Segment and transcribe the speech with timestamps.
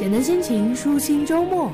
[0.00, 1.70] 简单心情，舒心周末。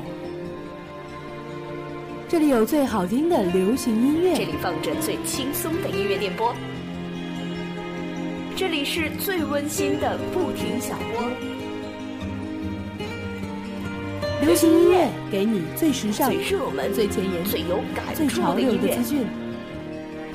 [2.27, 6.53] 这里有最好听的流行音乐，这里放着最轻松的音乐电波，
[8.53, 11.23] 这里是最温馨的不停小窝。
[14.41, 19.25] 流行音乐给你最时尚、最热门、最前沿、最有感最潮流的资讯。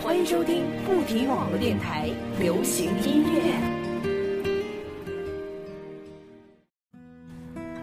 [0.03, 2.09] 欢迎收听不停网络电台
[2.41, 3.82] 流行音乐。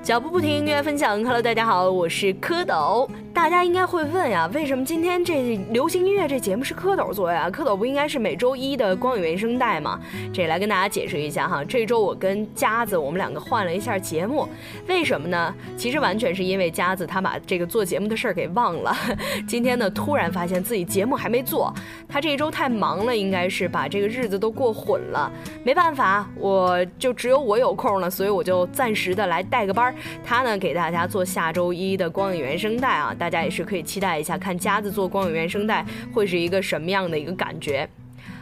[0.10, 1.24] 脚步不停，音乐分享。
[1.24, 3.08] Hello，大家好，我是蝌蚪。
[3.40, 7.50] 大家应该会问呀，为什么今天这流行音乐这节目是蝌蚪做呀？
[7.50, 9.98] 蝌蚪不应该是每周一的光影原声带吗？
[10.34, 11.64] 这来跟大家解释一下哈。
[11.64, 14.46] 这周我跟夹子我们两个换了一下节目，
[14.88, 15.56] 为什么呢？
[15.78, 18.94] 其实完全是因为夹子他把这个做节目的事儿给忘了。
[19.48, 21.74] 今天呢，突然发现自己节目还没做，
[22.10, 25.32] 他这一周太忙了，应该是把这个日子都过混了。
[25.64, 29.96] 没办法，我就只有我有空了，所以我就暂时的来带个班儿。
[30.26, 37.88] 他呢，给大家做下周一的光影原声带啊，大大家也是可以期待一下，看夹子做光影原声带会是一个什么样的一个感觉。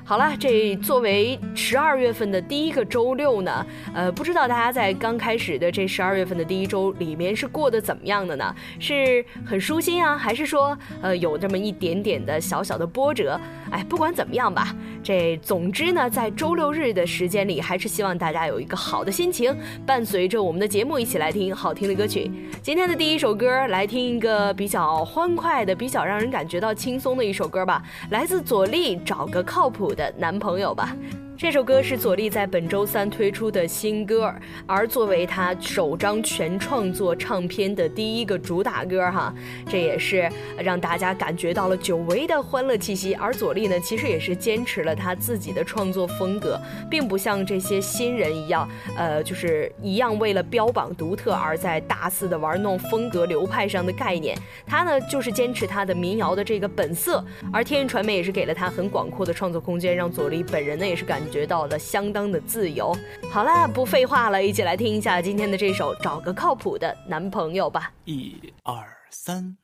[0.06, 8.56] 好了，这作为十二月份的第一个周六呢，呃，不知道大家在刚开始的这十二月份的第一周里面是过得怎么样的呢？
[8.80, 13.38] 是很舒心啊，还是说呃有这么一点点的小小的波折？
[13.70, 19.54] 哎，不管怎么样吧，这总之呢，在周六日的时间里，还是希望大家有一个好的心情，
[19.86, 22.32] 伴随着我们的节目一起来听好听的歌曲。
[22.62, 27.82] 今天的第一首歌，来听一个比较欢快的、比较让人感觉到轻松的一首歌吧，
[28.12, 29.88] 来自左立，找个靠谱。
[29.98, 30.96] 的男朋友吧。
[31.38, 34.34] 这首歌是左立在本周三推出的新歌，
[34.66, 39.32] 而作为他首张全创作唱片的第一个主打歌，哈，
[39.70, 43.14] 这也是让大家感觉到了久违的欢乐气息。
[43.14, 54.36] 而左立呢，其实也是坚持了他自己的创作风格，并不像这些新人一样，呃，就是一样为了标榜独特而在大肆的玩弄风格流派上的概念。
[54.66, 57.24] 他呢，就是坚持他的民谣的这个本色。
[57.54, 61.22] 而天韵传媒也是给了他很广阔的创作空间，让左立本人呢也是感。
[61.28, 62.96] 觉到了相当的自由。
[63.32, 67.92] 好啦，不废话了，一起来听一下今天的这首《找个靠谱的男朋友》吧。
[68.06, 68.76] 一二
[69.12, 69.56] 三，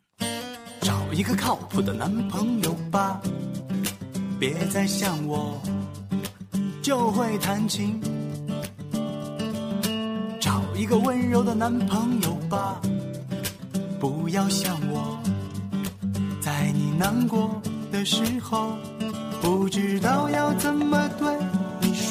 [0.81, 3.22] 找一个靠谱的男朋友吧，
[4.40, 5.62] 别再想我
[6.81, 8.00] 就会弹琴。
[10.40, 12.81] 找一个温柔的男朋友吧，
[14.00, 15.18] 不要像我，
[16.41, 18.73] 在你难过的时候。
[19.41, 21.28] 不知道要怎么对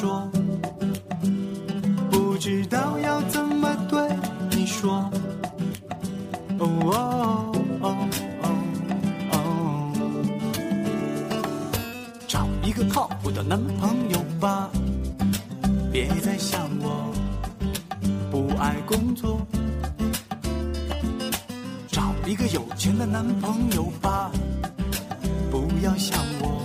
[0.03, 0.29] 说，
[2.11, 4.01] 不知道要怎么对
[4.51, 5.09] 你说。
[6.59, 7.95] 哦哦哦
[8.41, 8.45] 哦
[9.31, 9.37] 哦，
[12.27, 14.69] 找一个靠谱的男朋友吧，
[15.89, 17.09] 别再像我
[18.29, 19.39] 不爱工作。
[21.87, 24.29] 找一个有钱的男朋友吧，
[25.49, 26.61] 不要像我。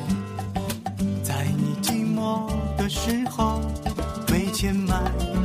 [1.22, 2.50] 在你寂寞
[2.88, 3.60] 时候
[4.30, 4.94] 没钱买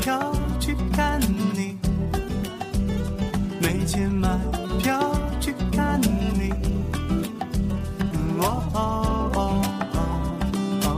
[0.01, 1.19] 票去看
[1.53, 1.77] 你，
[3.61, 4.29] 没钱买
[4.79, 6.53] 票去看你。
[8.39, 9.61] 哦哦哦
[10.85, 10.89] 哦，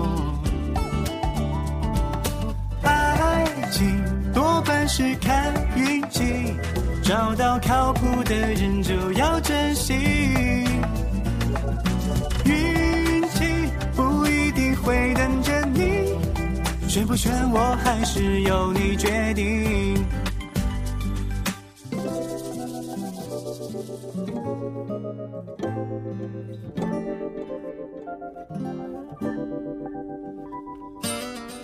[2.84, 4.02] 爱情
[4.34, 6.54] 多半是看运气，
[7.04, 9.94] 找到靠谱的人就要珍惜。
[16.96, 20.02] 选不选我还是由你决定。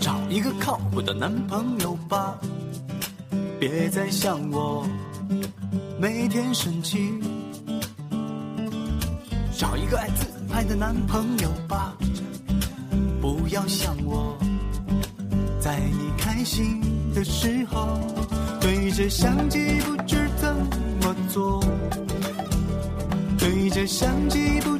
[0.02, 2.38] 找一个靠谱的男朋友吧，
[3.58, 4.86] 别再像我
[5.98, 7.10] 每天生气。
[9.58, 11.96] 找一个爱自拍的男朋友吧，
[13.22, 14.31] 不要像我。
[16.34, 16.80] 开心
[17.14, 18.00] 的时候，
[18.62, 20.56] 对着相机不知怎
[21.02, 21.62] 么做，
[23.38, 24.78] 对着相机不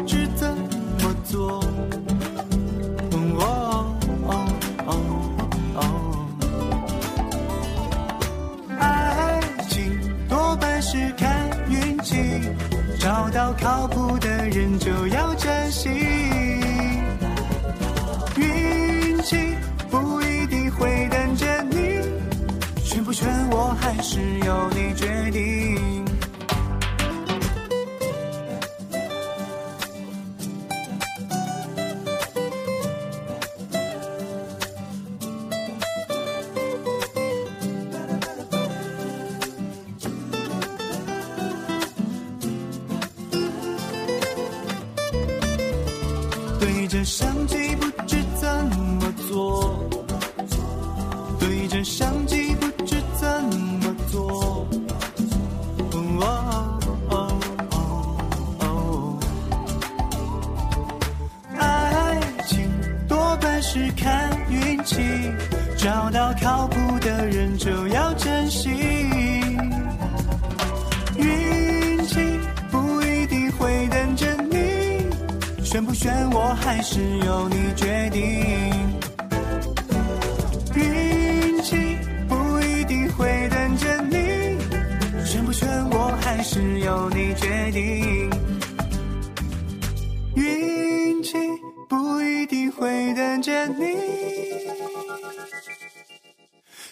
[46.62, 49.80] 对着相机不知怎么做，
[51.40, 53.28] 对着相机不知怎
[53.82, 54.68] 么做。
[55.92, 56.80] 哦哦
[57.10, 57.14] 哦
[58.60, 59.20] 哦哦
[61.58, 62.70] 爱情
[63.08, 65.02] 多半是看运气，
[65.78, 66.81] 找到靠谱。
[76.02, 78.24] 选我还是由你决定。
[80.74, 81.76] 运气
[82.28, 84.58] 不一定会等着你，
[85.24, 88.28] 选不选我还是由你决定。
[90.34, 91.38] 运气
[91.88, 93.96] 不一定会等着你，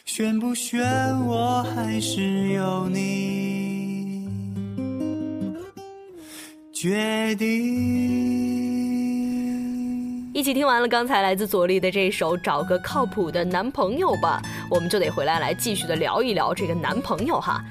[0.06, 0.86] 选不选
[1.26, 4.30] 我还是由你
[6.72, 8.59] 决定。
[10.40, 14.42] 一起听完了刚才来自左立的这首《找个靠谱的男朋友吧》，
[14.72, 17.62] 我们就得回来来继续的聊一聊这个男朋友哈。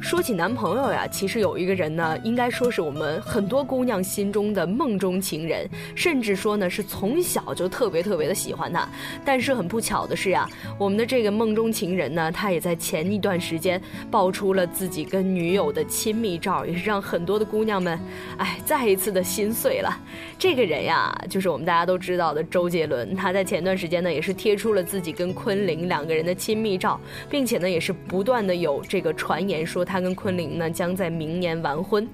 [0.00, 8.88] 说起男朋友呀，其实有一个人呢，应该说是我们很多姑娘心中的梦中情人，甚至说呢是从小就特别特别的喜欢他。
[9.24, 10.48] 但是很不巧的是呀，
[10.78, 17.98] 我们的这个梦中情人呢，他也在前一段时间爆出了自己跟女友的亲密照，也是让很多的姑娘们，
[18.36, 19.98] 哎，再一次的心碎了。
[20.38, 23.16] 这个人呀，就是我们大家都知道的周杰伦。
[23.16, 32.06] 他在前段时间呢，也是贴出了自己跟昆凌两个人的亲密照，并且呢，也是不断的有这个传言说他跟昆凌呢将在明年完婚。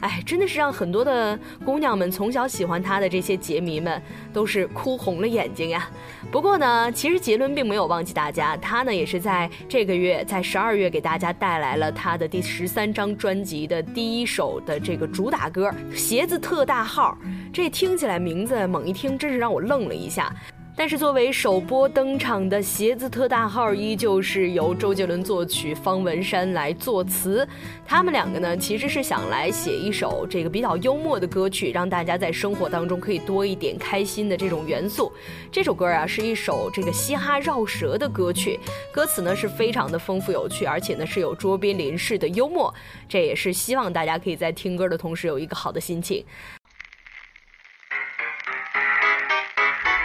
[0.00, 4.00] 哎，真的是让很多的姑娘们从小喜欢他的这些杰迷们
[4.32, 5.88] 都是哭红了眼睛呀。
[6.32, 17.16] 不过呢，其实杰伦并没有忘记大家，他呢也是在这个月，在十二月给大家带来了他的第十三张专辑的第一首的这个主打歌《鞋子特大号》。
[17.52, 20.34] 这听起来名字猛一听，真是让我愣了一下。
[20.80, 27.46] 但是作为首播登场的《鞋子特大号》，依旧是由周杰伦作曲，方文山来作词。
[27.86, 35.12] 他们两个呢，其实是想来写一首这个比较幽默的歌曲，让大家在生活当中可以多一点开心的这种元素。
[35.52, 38.58] 这首歌啊，是一首这个嘻哈绕舌的歌曲，
[38.90, 42.74] 歌词呢是非常的丰富有趣，而且呢是有卓别林式的幽默。
[43.06, 46.24] 这也是希望大家可以在听歌的同时有一个好的心情。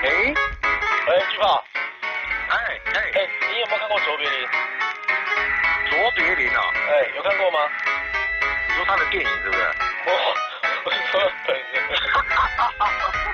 [0.04, 0.34] 哎，
[1.08, 1.64] 哎，巨炮，
[2.50, 2.58] 哎
[2.94, 4.48] 哎哎，你有没有看过卓别林？
[5.90, 7.60] 卓别林啊，哎，有看过吗？
[8.68, 9.62] 你说他的电影是不是？
[9.62, 10.36] 哦，
[10.84, 11.84] 我说本人，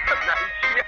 [0.05, 0.35] 很难
[0.75, 0.83] 笑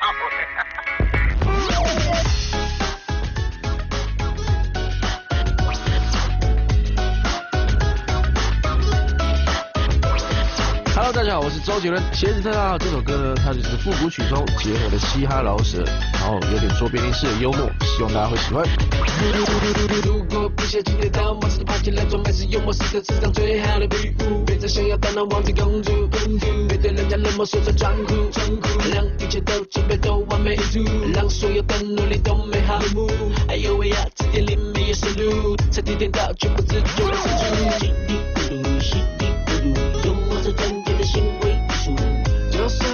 [11.24, 12.04] 大家好，我是周杰伦。
[12.12, 15.82] 鞋子特大号这首歌呢，它就是复古曲风结合了嘻哈饶舌，
[16.12, 18.62] 然后有点做变音式的幽默，希望大家会喜欢。
[20.04, 24.44] 如果不小心跌倒，马上就爬起来装没事幽默，是这世上最好的礼物。
[24.44, 25.94] 别再想要当那王子公主，
[26.68, 33.32] 别对人家冷漠说着装酷，装酷让一切都准备都完美无误，让所有的努力都美好落幕。
[33.48, 37.04] 哎呦喂呀，字典里没有思路，才体跌倒却不自觉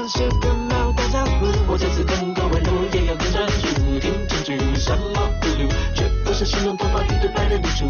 [0.10, 7.86] 就算是跟猫打招呼，我这次跟各位录也要更专注，听清楚什么咕噜，绝不是形容头发绿的白的露出。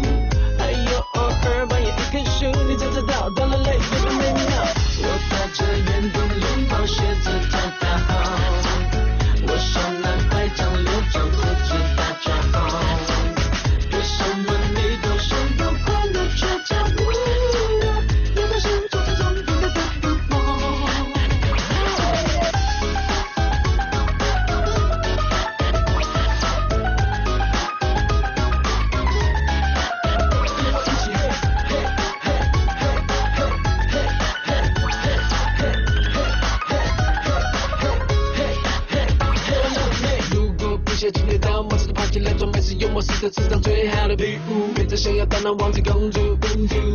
[45.00, 46.36] 想要当那王子公主，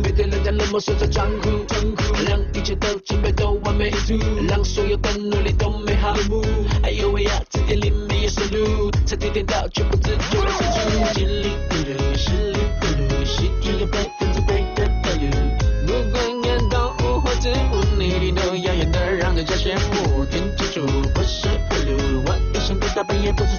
[0.00, 1.50] 别对人家冷漠说着装酷，
[2.24, 6.44] 让一切都准备都完美无，让所有的努力都美好落幕。
[6.84, 11.04] 哎呦喂呀，字典里没有思路，才体跌倒却不知觉的失足。
[11.14, 15.28] 稀里咕噜，稀里咕噜，喜剧有百分之百的道理。
[15.84, 20.24] 不管看动物或植物，你都耀眼的让人家羡慕。
[20.26, 23.58] 听清楚，不是葫芦，我一生的大半夜不是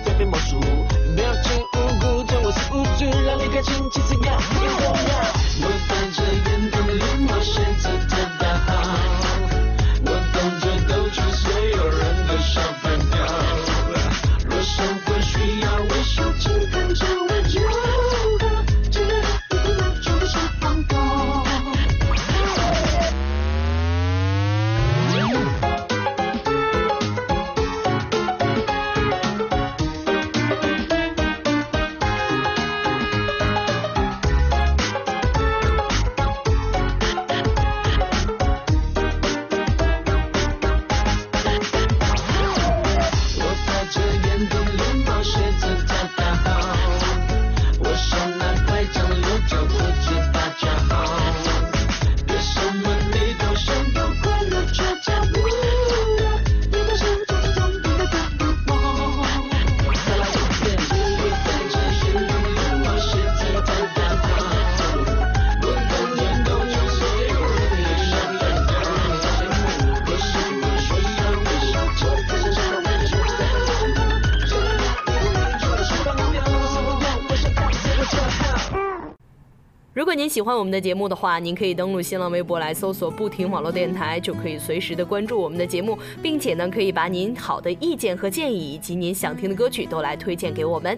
[80.17, 90.97] 您喜欢我们的节目的话，您可以登录新浪微博来搜索“不停网络电台”，就可以随时的关注我们的节目，并且呢，可以把您好的意见和建议以及您想听的歌曲都来推荐给我们。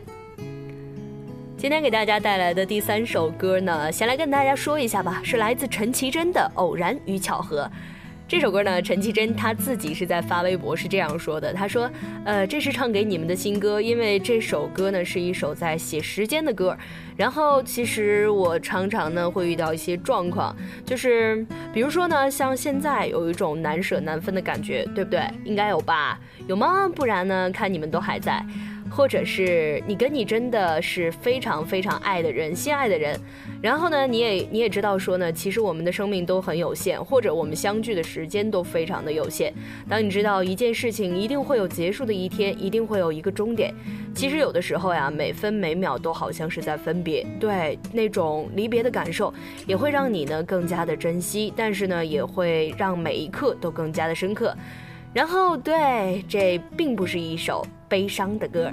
[1.57, 7.63] 今天给大家带来的第三首歌呢，先来跟大家说一下吧，是来自陈绮贞的《偶然与巧合》。
[8.29, 11.89] 这首歌呢，陈绮贞她自己是在发微博是这样说的，她说
[12.23, 16.77] ：“呃，这是唱给你们的新歌，因为这首歌呢是一首在写时间的歌。
[17.17, 20.55] 然后其实我常常呢会遇到一些状况，
[20.85, 21.43] 就是
[21.73, 25.23] 比如说呢，像现在有一种难舍难分的感觉，对不对？
[25.43, 26.19] 应该有吧？
[26.47, 26.87] 有吗？
[26.87, 28.45] 不然呢，看你们都还在。”
[28.89, 33.17] 或者是你跟你真的是非常非常爱的人，心爱的人，
[33.61, 39.53] 然后呢，你也你也知道说呢，其实我们的生命都很有限，或者我们相聚的时间都非常的有限。
[39.87, 43.73] 当你知道一件事情一定会有结束的一天，一定会有一个终点，
[44.13, 49.33] 其实有的时候呀，每分每秒都好像是在分别，对那种离别的感受，
[49.67, 54.55] 也会让你呢更加的珍惜，但是呢，也会让每一刻都更加的深刻。
[55.13, 57.65] 然后，对，这并不是一首。
[57.89, 58.71] 悲伤的歌，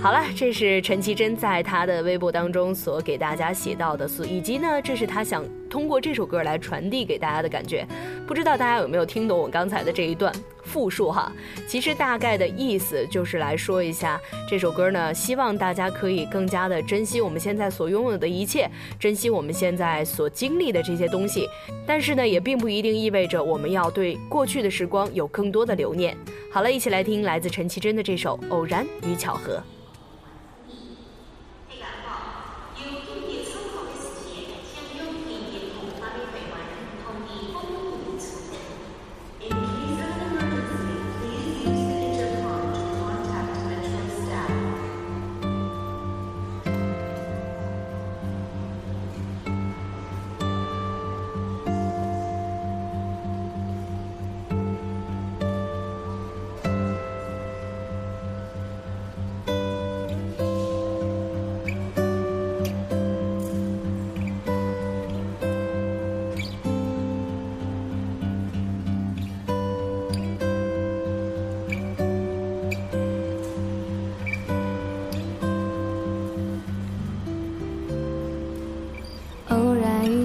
[0.00, 7.86] 好了，这是陈绮贞在她的微博当中所给大家写到的，以及呢，这是她想通过这首歌来传递给大家的感觉。
[8.26, 10.32] 不知道大家有没有听懂我刚才的这一段
[10.62, 11.32] 复述哈？
[11.66, 21.48] 其实大概的意思就是来说一下这首歌呢，希望大家可以更加的珍惜我们现在所拥有的一切，珍惜我们现在所经历的这些东西。
[21.86, 26.16] 但是呢，也并不一定意味着我们要对过去的时光有更多的留念。
[26.52, 29.56] 好了，一起来听来自陈绮贞的这首《偶然与巧合》。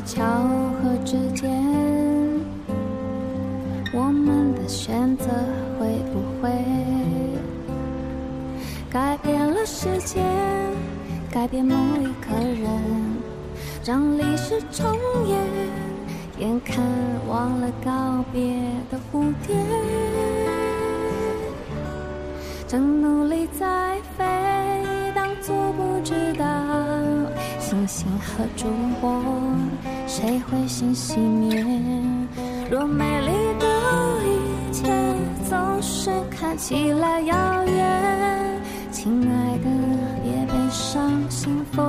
[0.06, 1.50] 巧合之间，
[3.94, 5.28] 我们的选择
[5.80, 6.52] 会不会
[8.92, 10.22] 改变了世界，
[11.32, 12.70] 改变某一个人，
[13.86, 14.94] 让历史重
[15.26, 15.40] 演？
[16.40, 16.84] 眼看
[17.30, 18.60] 忘了告别
[18.92, 19.56] 的蝴蝶，
[22.68, 24.26] 正努力在飞，
[25.16, 26.62] 当作不知道。
[27.86, 28.66] 星星和烛
[29.02, 29.22] 火，
[30.08, 31.62] 谁会先熄灭？
[32.72, 33.28] 若美丽
[33.60, 33.68] 的
[34.24, 34.90] 一切
[35.50, 38.62] 总是看起来遥远，
[38.92, 39.66] 亲爱的，
[40.24, 41.82] 别悲伤，幸福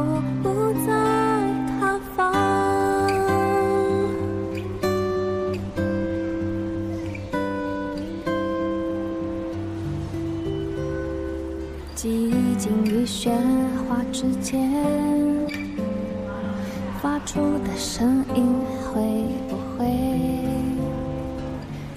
[0.43, 0.93] 不在
[1.79, 2.35] 他方。
[11.95, 13.31] 寂静与喧
[13.89, 15.64] 哗之间。
[17.27, 18.47] 出的声音
[18.85, 19.01] 会
[19.49, 19.87] 不会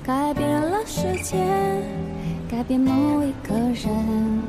[0.04, 1.38] 改变了世界，
[2.50, 4.42] 改变某一个人？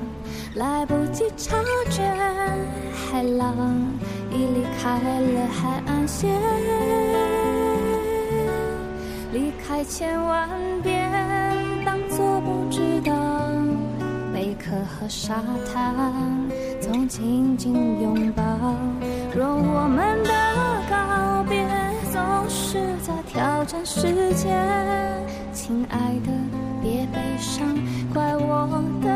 [0.55, 1.57] 来不及察
[1.91, 2.03] 觉，
[3.11, 3.55] 海浪
[4.31, 6.31] 已离开了海岸线。
[9.33, 10.49] 离开千万
[10.83, 11.11] 遍，
[11.85, 13.13] 当作不知道。
[14.33, 15.95] 贝壳和沙滩
[16.81, 18.43] 总紧紧拥抱。
[19.35, 20.31] 若我们的
[20.91, 21.65] 告别
[22.11, 24.57] 总是在挑战时间，
[25.53, 26.33] 亲爱的，
[26.83, 27.67] 别悲伤，
[28.13, 28.67] 怪我
[29.01, 29.09] 的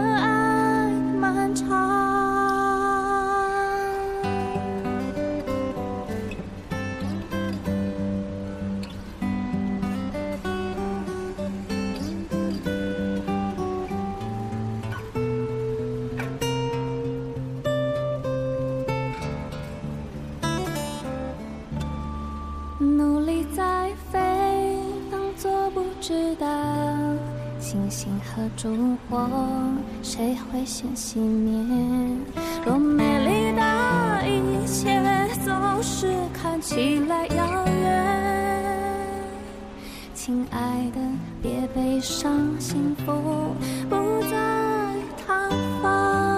[28.63, 29.29] 烛火，
[30.05, 31.53] 谁会先熄灭？
[32.65, 35.03] 若美丽的一切
[35.45, 35.53] 总
[35.83, 39.11] 是看起来遥远，
[40.15, 41.01] 亲爱的，
[41.43, 43.13] 别悲伤，幸福
[43.91, 44.37] 不在
[45.27, 45.51] 他
[45.83, 46.32] 方。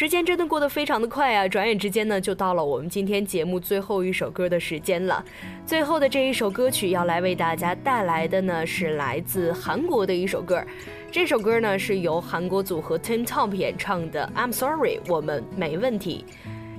[0.00, 1.46] 时间真的过得非常的快啊！
[1.46, 5.22] 转眼之间呢，就到了我们今天节目最后一首歌的时间了。
[5.66, 10.64] 最后的这一首歌曲要来为大家带来的呢，是来自韩国的一首歌。
[11.12, 16.24] 这首歌呢，是由韩国组合 Ten Top 演唱的《I'm Sorry》，我们没问题。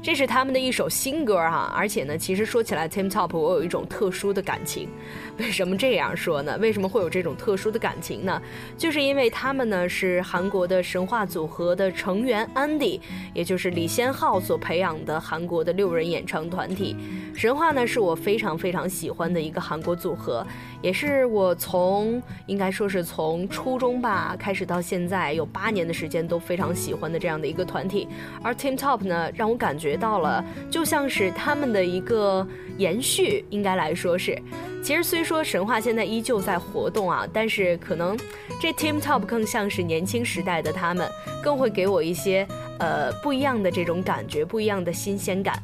[0.03, 4.89] 这是他们的一首新歌哈，而且呢，其实说起来，Tim Top 我有一种特殊的感情。
[5.37, 6.57] 为什么这样说呢？
[6.59, 8.41] 为什么会有这种特殊的感情呢？
[8.75, 12.99] 就是因为他们呢是韩国的神话组合的成员 Andy，
[13.33, 16.95] 也就是李先浩所培养的韩国的六人演唱团体。
[17.35, 20.45] 神话呢是我非常非常喜欢的一个韩国组合，
[20.81, 28.07] 也是我从应该说是从初中吧开始到现在有八年的时间都非常喜欢的这样的一个团体。
[28.43, 29.90] 而 Tim Top 呢，让我感觉。
[29.91, 34.41] 学到了，就像是他们的一个延续，应该来说是。
[34.81, 38.17] 其实虽说神话现在依旧在活动啊，但是可能
[38.61, 41.05] 这 Team Top 更像是年轻时代的他们，
[41.43, 42.47] 更会给我一些
[42.79, 45.61] 呃不一样的这种感觉，不一样的新鲜感。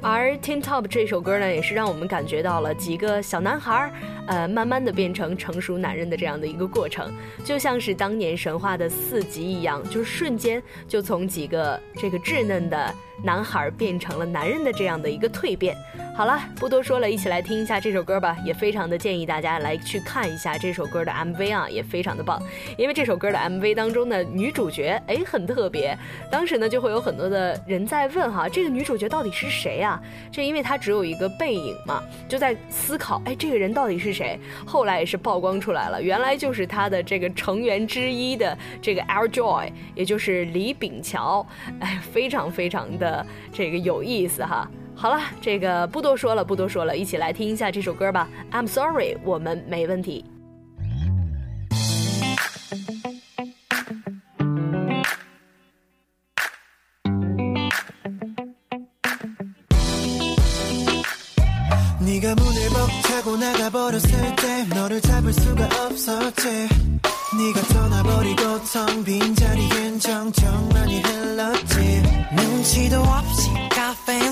[0.00, 3.92] 而 Tin Top 这首歌呢，也是让我们感觉到了几个小男孩儿，
[4.28, 7.12] 呃，慢慢的变成成熟男人的这样的一个过程，
[7.44, 15.76] 就像是当年神话的四集一样，就是瞬间就从几个这个稚嫩的男孩变成了男人的这样的一个蜕变。
[16.18, 18.36] 好了，不多说了，一起来听一下这首歌吧。
[18.44, 22.42] 也非常的建议大家来去看一下这首歌的 MV 啊，也非常的棒。
[22.76, 25.96] 因为这首歌的 MV 当中的女主角哎很特别，
[26.28, 30.02] 当时呢就会有很多的人在问哈，这个女主角到底是谁啊？
[30.32, 34.40] 这因为她只有一个背影嘛，就在思考哎这个人到底是谁？
[34.66, 41.46] 后来也是曝光出来了，原来就是她的这个成员之一的这个 L.Joy，也就是李炳乔，
[41.78, 44.68] 哎非常非常的这个有意思哈。
[45.00, 48.28] 好了，这个不多说了，不多说了，一起来听一下这首歌吧。
[48.50, 50.24] I'm sorry，我们没问题。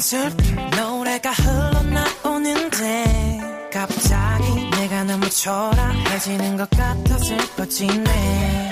[0.06, 3.40] 슬픈 노래가 흘러나오는데
[3.72, 8.65] 갑자기 내가 너무 초라해지는 것 같아 슬퍼지네.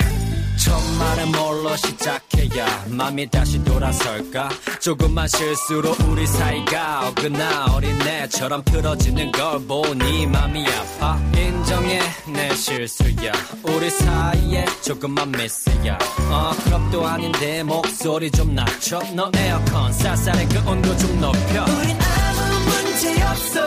[0.74, 4.48] 첫말은 뭘로 시작해야 맘이 다시 돌아설까?
[4.80, 11.16] 조금만 실수로 우리 사이가 어긋나 어린애처럼 틀어지는 걸 보니 맘이 아파.
[11.36, 13.32] 인정해 내 실수야.
[13.62, 15.96] 우리 사이에 조금만 미스야.
[16.30, 19.00] 어 클럽도 아닌데 목소리 좀 낮춰.
[19.14, 21.64] 너 에어컨 쌀쌀해 그 온도 좀 높여.
[21.66, 23.64] 우린 아무 문제 없어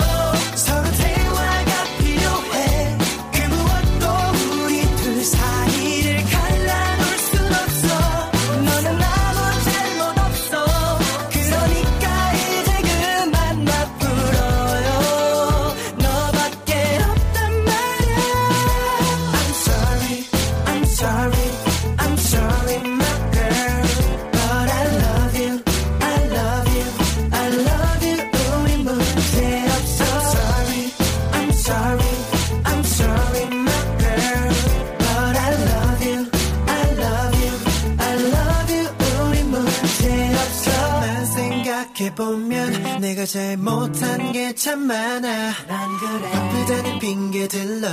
[44.57, 45.19] 참 많아.
[45.67, 46.31] 난 그래.
[46.31, 47.87] 바쁘다는 핑계들로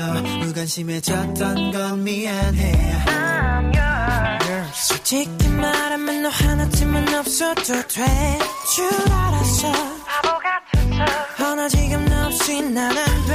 [0.47, 2.95] 무관심해졌던 건 미안해.
[4.73, 9.73] 솔직히 말하면 너 하나쯤은 없어도 될줄 알았어.
[10.05, 11.45] 바보 같아서.
[11.45, 13.34] 허나 지금 너 없이 난안돼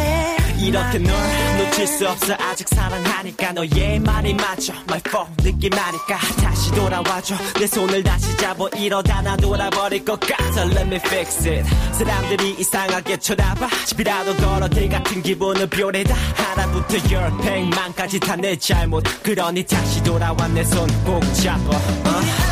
[0.70, 1.14] 이렇게 널
[1.58, 2.34] 놓칠 수 없어.
[2.36, 4.74] 아직 사랑하니까 너의 말이 맞아.
[4.88, 7.36] My fault 느낌 아니까 다시 돌아와줘.
[7.60, 10.62] 내 손을 다시 잡아 이러다 나 돌아버릴 것 같아.
[10.66, 11.64] Let me fix it.
[11.94, 13.68] 사람들이 이상하게 쳐다봐.
[13.88, 16.16] 집이라도 걸어 길 같은 기분은 묘래다.
[16.36, 19.04] 하나부터 열 백만까지 다 내 잘못.
[19.24, 20.48] 그러니 다시 돌아와.
[20.50, 21.76] 내 손 꼭 잡아.
[21.76, 22.49] 어?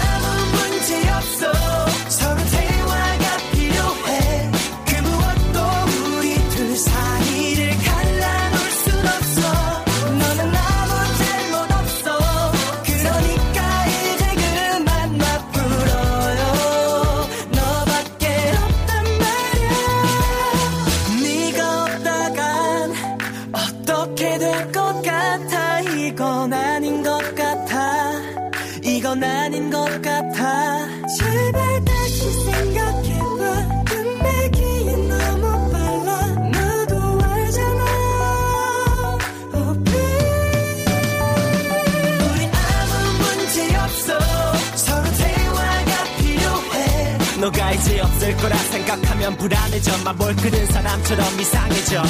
[29.20, 30.88] 건 아닌 것 같아.
[31.18, 33.84] 제발 다시 생각해봐.
[33.86, 36.28] 끝내기에 너무 빨라.
[36.52, 37.82] 너도 알잖아.
[39.54, 40.86] oh babe
[42.32, 44.20] 우린 아무 문제 없어.
[44.76, 47.18] 서로 대화가 필요해.
[48.00, 49.98] 없을 거라 생각하면 불안해져.
[50.04, 52.04] 맘뭘 끄는 사람처럼 이상해져.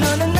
[0.00, 0.31] 너는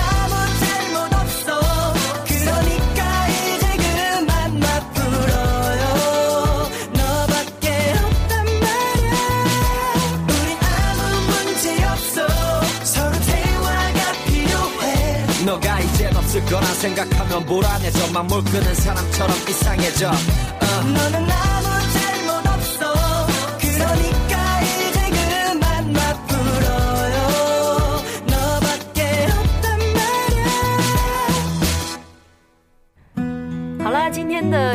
[16.83, 20.83] 생각하면 불안해져 맘뭘 끄는 사람처럼 이상해져 어.
[20.83, 21.62] 너는 아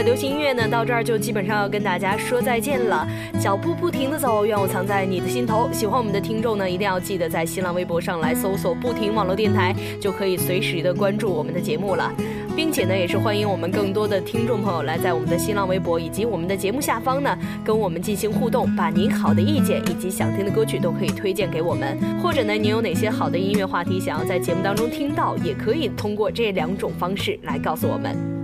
[0.03, 3.07] 流行音乐呢，到这儿就基本上要跟大家说再见了。
[3.39, 5.69] 脚步不停的走，愿我藏在你的心头。
[5.71, 12.11] 喜欢我们的听众呢，一定要记得在新浪微博上来搜索“不停网络电台”，就可以随时的关注我们的节目了。
[12.55, 21.95] 并且呢，也是欢迎我们更多的听众朋友来在我们的新浪微博以及我们的节目下方呢，跟我们进行互动，把您好的意见以及想听的歌曲都可以推荐给我们。
[22.21, 28.36] 或者呢，您有哪些好的音乐话题想要在节目当中听到，也可以通过这两种方式来告诉我们。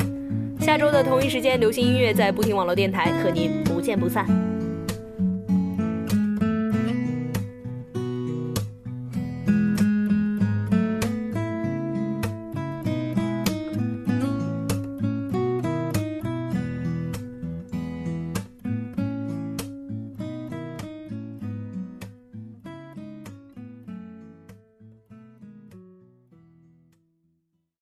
[0.63, 4.25] 下周的同一时间，流行音乐在不停网络电台和您不见不散。